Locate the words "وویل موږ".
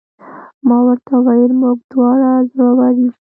1.17-1.77